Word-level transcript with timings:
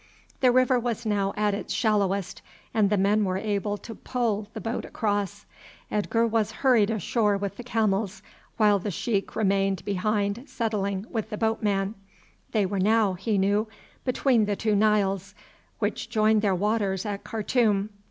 The 0.39 0.51
river 0.51 0.79
was 0.79 1.05
now 1.05 1.31
at 1.37 1.53
its 1.53 1.71
shallowest, 1.71 2.41
and 2.73 2.89
the 2.89 2.97
men 2.97 3.23
were 3.23 3.37
able 3.37 3.77
to 3.77 3.93
pole 3.93 4.47
the 4.55 4.59
boat 4.59 4.83
across. 4.83 5.45
Edgar 5.91 6.25
was 6.25 6.51
hurried 6.65 6.89
ashore 6.89 7.37
with 7.37 7.55
the 7.57 7.63
camels, 7.63 8.23
while 8.57 8.79
the 8.79 8.89
sheik 8.89 9.35
remained 9.35 9.85
behind 9.85 10.45
settling 10.47 11.05
with 11.11 11.29
the 11.29 11.37
boatman. 11.37 11.93
They 12.51 12.65
were 12.65 12.79
now, 12.79 13.13
he 13.13 13.37
knew, 13.37 13.67
between 14.03 14.45
the 14.45 14.55
two 14.55 14.75
Niles, 14.75 15.35
which 15.77 16.09
joined 16.09 16.41
their 16.41 16.55
waters 16.55 17.05
at 17.05 17.23
Khartoum. 17.23 17.91